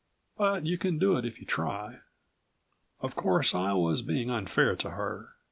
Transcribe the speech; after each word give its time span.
But 0.35 0.65
you 0.65 0.79
can 0.79 0.97
do 0.97 1.15
it 1.19 1.25
if 1.25 1.39
you 1.39 1.45
try. 1.45 1.99
Of 3.01 3.13
course 3.15 3.53
I 3.53 3.73
was 3.73 4.01
being 4.01 4.31
unfair 4.31 4.75
to 4.77 4.89
her. 4.89 5.35